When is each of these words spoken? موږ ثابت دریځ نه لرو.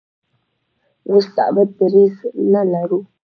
موږ 1.09 1.23
ثابت 1.35 1.69
دریځ 1.79 2.15
نه 2.53 2.61
لرو. 2.71 2.99